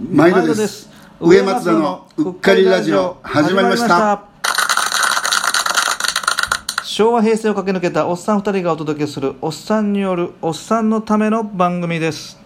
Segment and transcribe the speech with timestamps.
[0.00, 0.90] 毎度です。
[1.20, 4.24] 上松田のうっかりラジオ始まりました。
[6.82, 12.40] 昭和平成を駆け抜けたおっさん2人がお届けするおっさんによるおっさんのための番組です。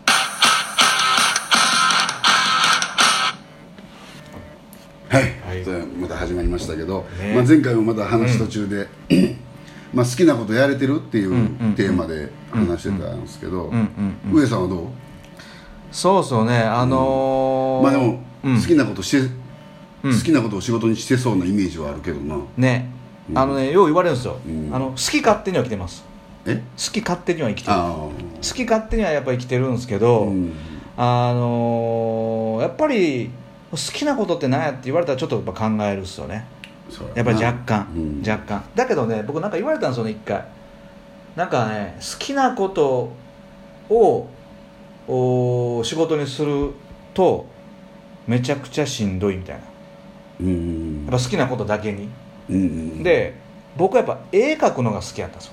[5.09, 5.65] はい、はい。
[5.65, 7.33] じゃあまた始まりましたけど、ね。
[7.35, 8.89] まあ、前回もまた話途中で、
[9.95, 11.31] まあ好きなことやれてるっていう
[11.77, 14.19] テーマで話してたんですけど、うん。
[14.27, 14.39] うん。
[14.39, 14.87] 上さんはどう、
[15.91, 16.59] そうそうね。
[16.59, 17.38] あのー
[17.83, 18.61] まあでも、うん。
[18.61, 19.19] 好きなことして、
[20.03, 20.15] うん。
[20.15, 22.37] 好きなことを仕事にしてそうなイメージはあるけどな。
[22.57, 22.91] ね。
[23.35, 24.71] あのねよう言われるんですよ、うん。
[24.75, 26.03] あの好き勝手には生きてます。
[26.47, 26.55] え？
[26.55, 27.75] 好き勝手には生きてる。
[27.77, 30.33] あ好き勝手にはやっぱ生きてるんですけど、
[30.97, 33.31] あのーやっぱり
[33.71, 36.47] 好きなことって何やって言われたらちょっとやっぱ考えるっすよね。
[37.15, 38.23] やっぱり若干、うん。
[38.27, 38.65] 若干。
[38.75, 40.43] だけどね僕なんか言われたんですよね一回。
[41.37, 43.13] なんかね好きなこと
[43.91, 44.27] を
[45.07, 46.71] お仕事にする
[47.13, 47.47] と
[48.29, 49.63] めちゃくちゃしんどいみたいな。
[50.41, 51.03] うん。
[51.07, 52.09] やっぱ好きなことだけに。
[53.03, 53.35] で
[53.77, 55.53] 僕はやっぱ絵描くのが好きやったんですよ。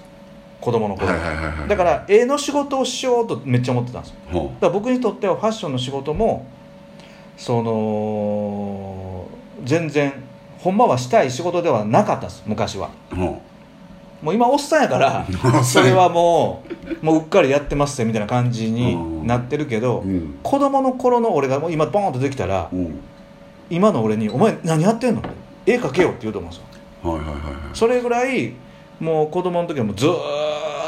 [0.61, 4.15] 子供の頃、はいはいだから絵の仕事をしようとめっちゃ思ってたんですよ。
[4.31, 6.47] ほだから僕にとってはファッションの仕事も
[7.37, 9.27] その
[9.63, 10.13] 全然
[10.59, 12.89] ほんまはしたい仕事ではなかったです昔は。
[14.21, 15.25] もう今おっさんやから
[15.63, 20.39] それはもうもううっかりやってますよみたいな感じになってるけど、ううん。
[20.43, 22.99] 子供の頃の俺がもう今ボーンとできたらうん。
[23.69, 25.21] 今の俺に「お前何やってんの?」
[25.65, 26.61] 絵描けよ」って言うと思うんです
[27.03, 27.11] よ。
[27.11, 27.53] はいはいはいはい。
[27.73, 28.53] それぐらい
[28.99, 30.11] もう子供の時はもうずー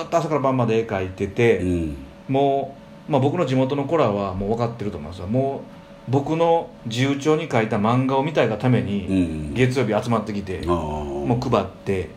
[0.05, 1.97] っと朝から晩まで絵描いてて、うん。
[2.29, 2.75] も
[3.09, 5.27] う、まあ、僕の地元の子らはもう分かってると思いますよ。
[5.27, 5.61] も
[6.07, 9.53] う僕の自由帳に書いた漫画を見たいがためうにん。
[9.53, 12.09] 月曜日集まってきて、もう配って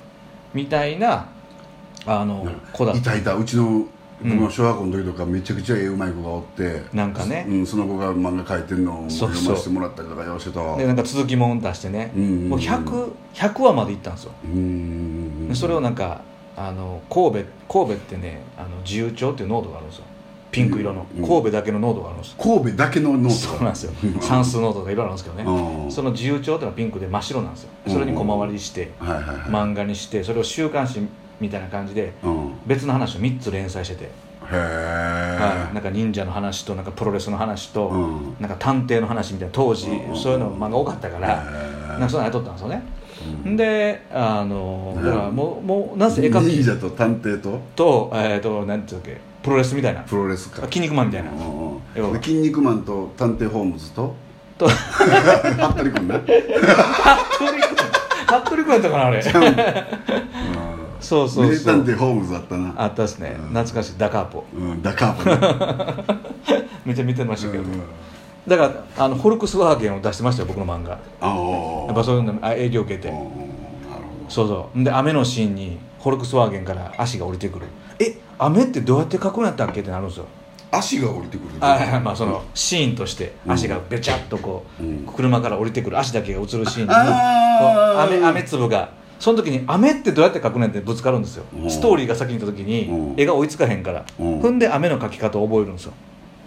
[0.54, 1.26] みたいな
[2.06, 3.34] あの子だっいたたいた。
[3.34, 3.84] うちの
[4.22, 7.46] 僕の小学校の時とかめちゃくちゃ絵うまい子がおってなんかね。
[7.48, 12.48] うん、その子が漫画描いてるのを読ませてもらったりとかようしてたでなんか続きもん出してね、うんうんうん。
[12.50, 16.20] もう 100, 100話までいったんですよ、うんでそれをなんか
[16.56, 20.04] あの神戸神戸ってねあの自由帳っていうノートがあるんですよ。
[20.50, 23.92] ピンク色の、うん神戸だけのノートがあるんですよ、神戸だけのノートそうなんですよ。
[24.20, 25.92] 算数ノートとかいろいろあるんですけどね、うん。
[25.92, 27.70] その自由帳っていうのはピンクで真っ白なんですよ。
[27.86, 31.00] それにコマ割りして、はいはいはい、漫画にしてそれを週刊誌
[31.40, 34.10] みたいな感じでうん、へ別の話を3つ連載してて、
[34.52, 34.56] え、
[35.40, 38.36] はい、なんか忍者の話となんかプロレスの話と、うん。
[38.40, 41.44] なんか探偵の話みたいな当時うんそういうの漫画多かったから、
[41.88, 42.82] なんかそういうのやっとったんですよね、
[43.46, 43.56] うん。
[43.56, 47.60] であのうんだからもうもうなぜ絵描き忍者と探偵と？
[47.76, 50.02] と,、えー、となんていうっけプロレスみたいな。
[50.02, 50.62] プロレスか。
[50.66, 51.30] 筋肉マンみたいな、
[52.20, 54.14] 筋肉マンと探偵ホームズと？
[54.58, 55.04] と服
[55.84, 57.60] 部君ね、服部君
[58.44, 59.22] 服部君やったかなあれ
[61.00, 61.64] そうそう名そう。
[61.64, 62.74] 探偵ホームズだったな。
[62.76, 63.48] あったですね、うん。
[63.48, 63.98] 懐かしい。
[63.98, 64.44] ダカーポ。
[64.54, 66.20] うん、ダカーポね。
[66.84, 67.82] めっちゃ見てましたけど、うん。
[68.46, 68.62] だか
[68.96, 70.92] らあのフォルクスワーゲンを出してましたよ僕の漫画。
[70.92, 71.86] ああ。
[71.86, 73.12] やっぱそういうのあ営業受けて。
[74.28, 74.84] そうそう。
[74.84, 77.66] で雨のシーンにフォルクスワーゲンから足が降りてくる。
[77.98, 80.24] え雨ってどうやって描くんやったっけってなるんですよ。
[80.72, 83.52] ど足が降りてくるあまあそのシーンとしてうん。
[83.52, 85.06] 足がべちゃっとこう、うん。
[85.14, 91.44] 車から降りてくる足だけが映るシーンに雨雨粒がその時に雨ってどうやって描くねんってぶつかるんですよ。
[91.54, 91.70] うん。
[91.70, 93.20] ストーリーが先に行った時にうん。
[93.20, 94.04] 絵が追いつかへんから。
[94.18, 94.40] うん。
[94.40, 95.92] ふんで雨の描き方を覚えるんですよ。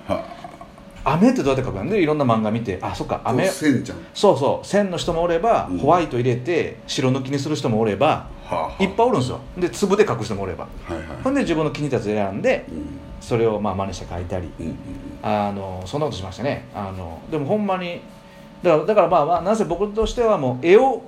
[0.07, 0.25] は。
[1.05, 3.47] 雨ってどうやって描くのでいろんな漫画見てあそっかあ雨。
[3.47, 3.97] せんちゃん。
[4.13, 4.67] そうそう。
[4.67, 5.77] 線の人もおれば、うん。
[5.77, 9.39] ホワイト入れて白抜きにする人もおればはあいっぱいおるんですよ。
[9.57, 10.67] で粒で描く人もおれば。
[10.85, 11.05] はいはい。
[11.23, 12.85] ほんで自分の気に入ったやつ選んでうん。
[13.21, 14.49] それをまあ真似して描いたり。
[14.59, 14.75] うんうん
[15.25, 16.65] あのそんなことしましたね。
[16.75, 18.01] あのでもほんまに
[18.61, 21.01] だからだからまあまあなぜ僕としてはもう絵を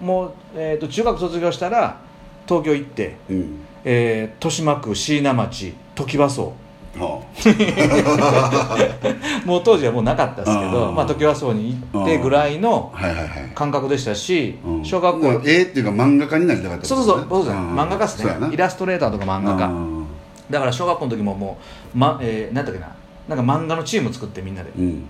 [0.00, 1.98] もう、えー、と中学卒業したら
[2.46, 3.60] 東京行って、うん。
[3.84, 6.52] えー豊島区椎名町トキワ荘。
[6.98, 7.20] は
[9.44, 13.30] もう当時はもうなかったですけどまあ、トキワ荘に行ってぐらいのあはいはいはい。
[13.54, 14.84] 感覚でしたし、うん。
[14.84, 18.34] 小学校だから絵っていうか漫画家になりたかったそうそうそうそう漫画家ですね。
[18.50, 19.66] イラストレーターとか漫画家。
[19.66, 20.06] うん。
[20.50, 21.58] だから小学校の時もも
[21.94, 22.88] う、まえー、何だっけな。
[23.28, 24.70] なんか漫画のチーム作ってみんなで。
[24.78, 25.04] うん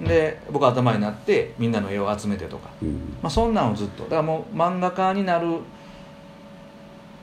[0.00, 3.18] で僕は頭になってみんなの絵を集めてとか、うん。
[3.22, 4.04] まあ、そんなんをずっと。
[4.04, 5.58] だからもう漫画家になる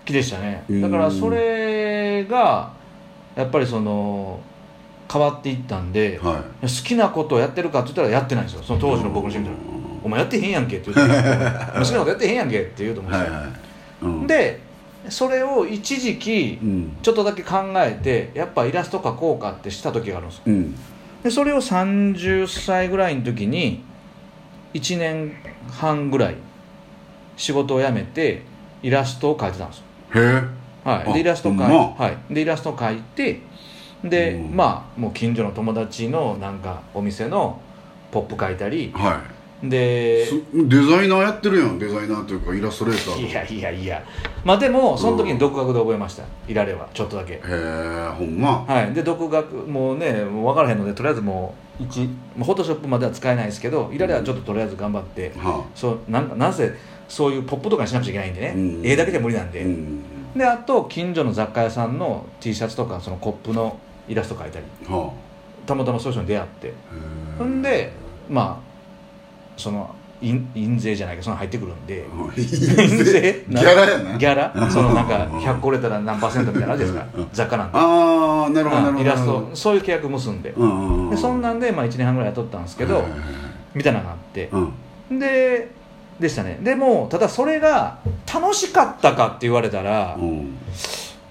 [0.03, 0.65] 気でしたね。
[0.69, 0.81] うん。
[0.81, 2.73] だからそれが
[3.35, 4.39] やっぱりその
[5.11, 8.63] 変わっていったんで、は好きなことをやってるかって言ったらやってないんですよ。
[8.63, 9.57] その当時の僕の人見たら
[10.03, 13.53] 「お前やってへんやんけ」って言うと思う お前好きなことやってへんやんけ」って言うと思うんですよ、いはいはい。
[14.01, 14.27] うん。
[14.27, 14.65] で
[15.07, 16.97] それを一時期うん。
[17.01, 20.43] ちょっとだけ考えてやっぱイラスト描こうかってした時があるんですよ。
[20.47, 20.75] うん
[21.25, 23.83] でそれを30歳ぐらいの時に
[24.75, 25.35] 1年
[25.71, 26.35] 半ぐらい
[27.35, 28.43] 仕事を辞めて
[28.83, 29.85] イラストを描いてたんですよ。
[30.13, 30.87] へえ。
[30.87, 32.05] はい、あでイラスト描い,、ほんま。
[32.05, 33.41] はい、でイラスト描いて
[34.03, 34.55] で、うん。
[34.55, 37.59] まあもう近所の友達のなんかお店の
[38.11, 39.21] ポップ書いたりはでい
[39.69, 44.03] すデザイナーやってるやんデザイナーというかイラストレーターいやいやいや。
[44.43, 46.23] まあでもその時に独学で覚えました。
[46.47, 47.33] いられはちょっとだけ。
[47.33, 48.65] へえほんま。
[48.65, 48.93] はい。
[48.93, 56.73] で独学もうねもう分からへんのでとりあえずもう1フォトショップまでは使えないですけどいられはちょっととりあえず頑張ってはそうななぜ
[57.07, 58.85] そういうポップとかにしなくちゃいけないんでね、うん。
[58.85, 60.03] 絵だけじゃ無理なんで、うん。
[60.35, 64.65] であと近所の雑貨屋さんの T シャツとかそのコップのイラスト描いたり。
[64.87, 65.13] は
[65.65, 66.73] たまたまそういう人に出会って。
[67.43, 67.91] んで
[68.29, 68.64] まあ
[69.57, 72.05] その印印税じゃないけどその入ってくるんで。
[72.35, 73.45] ギ印税？
[73.49, 74.17] ギャラやな。
[74.17, 74.71] ギャラ？
[74.71, 77.05] そのなんか100個売れたら何パーセントみたいなですか。
[77.33, 79.01] 雑貨なんでああなるほどなるほど。
[79.01, 80.49] イラストそういう契約結んで。
[80.51, 80.55] で
[81.17, 83.03] そんなんで、まあ、1年半ぐらい雇ったんですけど
[83.73, 84.49] みたいなのがあって。
[85.09, 85.19] うん。
[85.19, 85.69] で
[86.19, 86.59] でしたね。
[86.61, 87.97] でもただそれが
[88.33, 90.57] 楽しかったかって言われたらうん。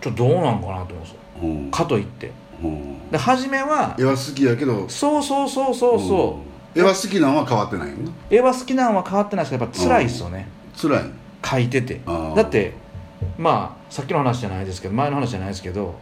[0.00, 1.16] ちょっとどうなんかなと思うんですよ。
[1.42, 1.70] うん。
[1.70, 2.30] かといって。
[2.62, 3.10] うん。
[3.10, 4.86] で初めは絵は好きやけど。
[4.88, 6.48] そうそうそうそうそう。
[6.48, 10.48] うん絵は好きなんは変わってないよな絵は好きなのは変わってないですけどやっぱ辛いですよね。
[10.76, 11.04] 辛い
[11.44, 12.00] 書いてて。
[12.04, 12.72] だって
[13.38, 15.94] まあさっきの話じゃないですけど前の話じゃないですけど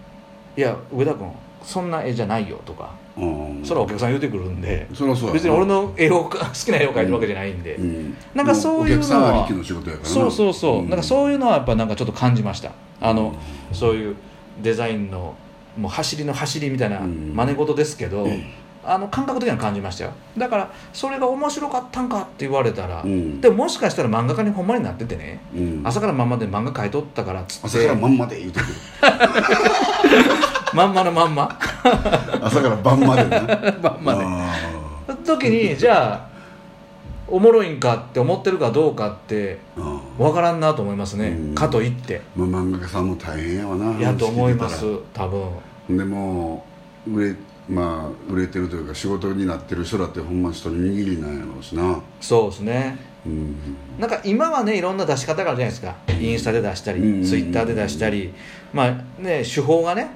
[0.57, 1.31] いや上田君
[1.63, 3.61] そんな絵じゃないよとかうん。
[3.65, 8.17] それはお客さん言うてくるんでそそう別に俺の絵を好きな絵を描いてるわけじゃないんで、うん。
[8.35, 10.15] なんかそういうのはお客さんありきの仕事やからな。
[10.15, 12.73] そうそうそう、んなんかそういうのはやっぱなんかちょっと感じました。
[13.01, 13.35] あの、
[13.71, 13.77] うん。
[13.77, 14.17] そういう
[14.63, 15.35] デザインの
[15.77, 17.33] もう走りの走りみたいなうん。
[17.35, 18.43] 真似事ですけど、うん
[18.85, 20.13] あの感覚的には感じましたよ。
[20.37, 23.41] だからそれが面白かったんかって言われたら、うん。
[23.41, 25.83] でももしかしたら漫画家にほんまになっててねうん。
[25.85, 27.67] 朝からまんまで漫画描いとったからっつって。
[27.67, 28.73] 朝からまんまで言うてくる。
[30.75, 31.59] まんまのまんま。
[32.43, 33.41] 朝から晩までな。
[33.83, 36.33] まんまで時にじゃあ
[37.29, 39.59] おもろいんかって思ってるかどうかって
[40.19, 41.55] 分からんなと思いますね、うん。
[41.55, 42.21] かといって。
[42.37, 45.97] まあ漫画家さんも大変やわなやと思いま話す多分。
[45.97, 46.65] でも
[47.07, 47.37] 売れ
[47.69, 52.01] まあ売れてるというか仕事になってる人だってほんま一握りなんやろうしな。
[52.21, 52.99] そうですね。
[53.25, 53.57] うん。
[53.99, 55.95] なんか今はねいろんな出し方があるじゃないですか。
[56.21, 58.33] インスタで出したり、うんツイッターで出したり。
[58.73, 60.11] まあね手法がね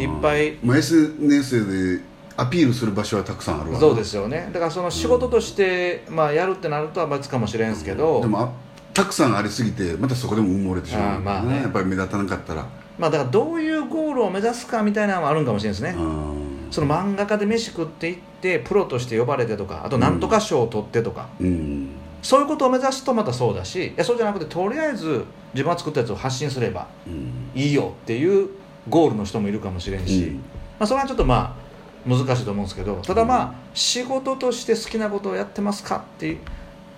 [0.00, 0.56] いっぱい。
[0.62, 2.02] まあ SNS で
[2.36, 3.80] アピールする場所はたくさんあるわな。
[3.80, 4.50] そうですよね。
[4.52, 8.52] だからその仕事として、まあ、やるってなるとは別かもしれんすけど、でもあ
[8.94, 11.62] たくさんありすぎてまたそこでも埋もれてしまうあーまあね。
[11.62, 12.66] やっぱり目立たなかったら。
[12.98, 21.88] まあだからどういうゴールを目指すかみたいなのはあるんかもしれないですね、うんその漫画家で飯食っていってプロとして呼ばれてとかあとなんとか賞を取ってとか、うん。
[22.22, 25.24] そういうことを目指すとまたそうだしいやそうじゃなくてとりあえず
[25.54, 27.50] 自分が作ったやつを発信すればうん。
[27.54, 28.48] いいよっていう
[28.88, 30.34] ゴールの人もいるかもしれんし、うん。
[30.36, 30.40] ま
[30.80, 36.38] あ、それはちょっとまあ難しいと思うんですけどただまあ仕事として好きなことをやってますかって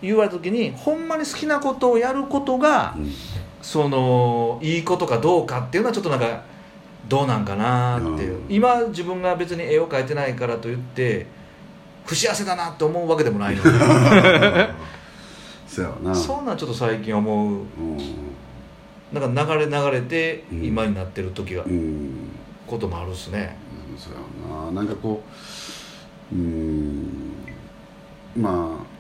[0.03, 3.13] 言われた時にほんまに好きなことをやることがうん。
[3.63, 6.45] そのいいことかどうかっていうのはちょっとなんか
[7.11, 8.47] どうなんかなっていう、うん。
[8.49, 11.27] 今自分が別に絵を描いてないからといって
[12.07, 13.71] 不幸せだなって思うわけでもないので
[15.67, 16.15] そうやわな。
[16.15, 17.49] そんなんちょっと最近思う。
[17.49, 17.65] うん。
[19.12, 20.65] なんか流れ流れてうん。
[20.65, 22.31] 今になってる時が、うん。
[22.67, 23.57] こともあるっすね。
[23.99, 24.15] そう
[24.53, 24.73] やわな。
[24.73, 25.23] なんかこ
[26.33, 27.33] ううん。
[28.37, 28.91] まあ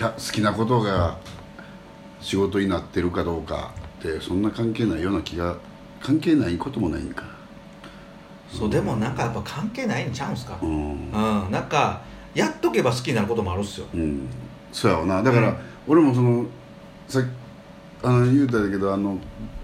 [0.00, 1.18] 好きなことが
[2.20, 5.56] 仕事になってるかどうかってそんな関係ないような気が
[6.02, 7.24] 関係ないこともないんか。
[8.52, 10.58] そうでもなんかやっぱ関係ないんちゃうんすか？
[10.60, 11.12] ううん、ん
[11.50, 12.00] なんか
[12.34, 13.86] やっとけば好きになることもあるっすよ。
[13.94, 14.28] うん。
[14.72, 15.22] そうやわな。
[15.22, 15.56] だから、うん。
[15.86, 16.46] 俺もその
[17.06, 17.20] さ
[18.02, 19.18] あの言うたけどあの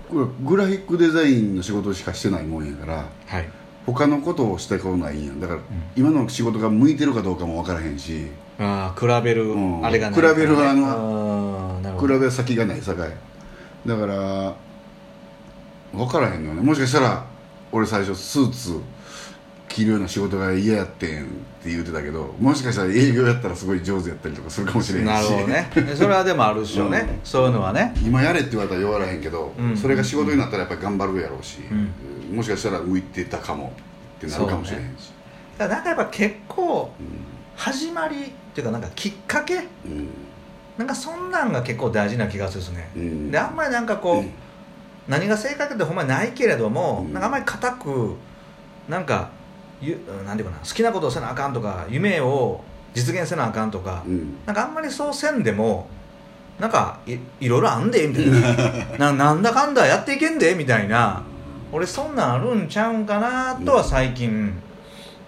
[0.09, 3.49] これグラフィックデザインの仕事しかしてないもんやからはい。
[3.87, 5.61] 他のことをしたことないんやだから、
[5.95, 8.27] 今の仕事が向いてるかどうかも分からへんし。
[8.59, 9.87] ああ比べる、うん。
[9.87, 10.29] あれがないね。
[10.29, 13.13] 比べるあの比べ先がないさかい
[13.87, 14.57] だから
[15.93, 16.63] 分からへんのよね。
[16.63, 17.25] もしかしたら
[17.73, 18.81] 俺最初スーツ
[19.69, 21.27] 着るような仕事が嫌やってんっ
[21.63, 25.09] て言うてたけどもしかしたら営業やったらすごい上手やったりとかするかもしれへんし。
[25.09, 25.71] なるほどね。
[25.95, 27.21] それはでもあるでしょうね、うん。
[27.25, 27.95] そういうのはね。
[28.03, 29.77] 今やれって言われたら弱らへんけど、うん。
[29.77, 32.37] それが仕事になったらやっぱり頑張るやろうし、うん。
[32.37, 33.73] もしかしたら向いてたかも
[34.19, 35.13] ってなるかもしれへんし。
[35.59, 36.91] だからなんかやっぱ結構
[37.57, 38.19] 始まりっ
[38.55, 40.09] ていうかなんかきっかけうん。
[40.79, 43.31] なんかそんなんが結構大事な気がするですね、うん。
[43.31, 44.31] であんまりなんかこう、うん
[45.09, 47.13] 何が正確ってほんまにないけれども、うん。
[47.13, 48.15] なんかあんまり固く
[48.89, 49.31] なんか
[49.81, 52.63] ゆなんていうかな好きなことをせなあかんとか夢を
[52.95, 54.37] 実現せなあかんとか、うん。
[54.47, 55.89] なんかあんまりそうせんでも
[56.59, 58.99] なんかいいろいろあんでみたいな。
[59.13, 61.23] ななんだかんだやっていけんでみたいな。
[61.73, 64.53] 俺そんなんあるんちゃうんかなとは最近、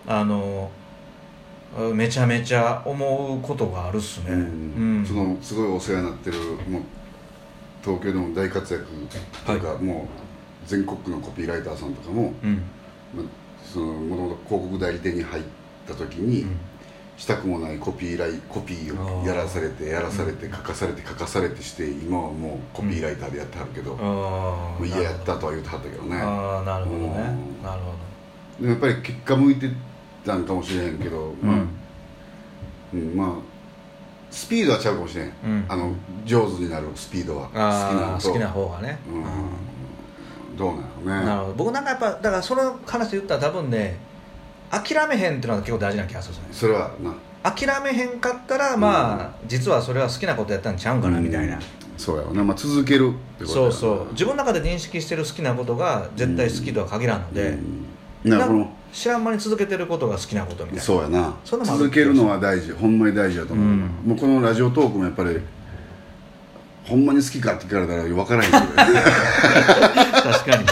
[0.06, 0.70] あの
[1.76, 5.04] うんめちゃめちゃ思うことがあるっすね、うん。
[5.06, 6.82] そのすごいお世話になってるもう
[7.88, 8.84] 東京でも大活躍
[9.46, 10.06] というか、も
[10.66, 12.62] う全国区のコピーライターさんとかも、うん。
[13.14, 13.24] まあ
[13.64, 15.42] そのもともと広告代理店に入っ
[15.86, 16.46] た時に、
[17.16, 23.94] したくもないコピーライコピーをやらされてやらされて書かされて書かされてして今はもうコピーライターでやってはるけど、
[24.80, 26.16] う嫌やったとは言ってはったけどね。
[26.16, 27.06] ああなるほどね。
[27.06, 27.62] うん。
[27.62, 27.92] なるほ
[28.60, 29.70] でもやっぱり結果向いて
[30.24, 31.56] たんかもしれへんけど、どまあ、
[32.94, 33.28] うんまあ
[34.48, 35.66] スピードはちゃうかもしれん、うん。
[35.68, 35.92] あの
[36.24, 37.48] 上手になるスピードは。
[37.48, 38.98] 好きな好きな方がね。
[39.06, 40.56] うん。
[40.56, 41.26] どうなのね。
[41.26, 41.54] なるほど。
[41.54, 43.98] 僕なんかやっぱだからその話で言ったら多分ね
[44.70, 47.50] 諦めへんっていうのが結構大事な気がするんですよねそれはな。
[47.50, 51.62] 諦めへんかったらまあ、実はそれは好きなことやったんちゃうんかなみたいな、うん
[51.98, 54.12] そうやろな、まあ、続けるってことそうそう。
[54.12, 57.58] 自分の中で認識してる好きなことが絶対好きとは限らんので、
[58.24, 60.82] うん、なこの知らん間に続けてることが好きなことみたいな。
[60.82, 61.34] そうやな。
[61.44, 62.72] そ続けるのは大事。
[62.72, 63.80] ほんまに大事だと思う、うん。
[64.06, 65.38] もうこのラジオトークもやっぱり
[66.84, 68.64] ほんまに好きかって聞かれたら分からへんけど。
[70.32, 70.66] 確かに。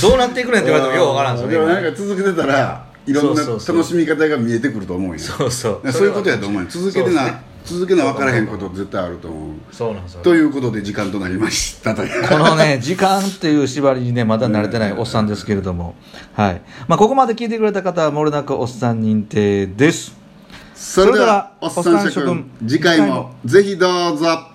[0.00, 5.18] どうなっていくねんって言われてもようわからんすよねでもなんか続けてたらいろんな楽しみ方が見えてくると思うよ。
[5.18, 5.92] そうそう。
[5.92, 6.68] そういうことやと思うよ。
[6.70, 9.74] 続けてな、続けな分からへんこと絶対あると思う。
[9.74, 12.28] そうなんですよということで時間となりましたという。
[12.28, 15.94] このね、 時間っていう縛りにね、まだ慣れてないおっさんですけれども、
[16.34, 16.62] はい。
[16.88, 20.14] まあ、ここまで聞いてくれた方は、もれなくおっさん認定です。
[20.74, 23.32] それではそれではおっさん諸君次回も。
[23.44, 24.53] ぜひどうぞ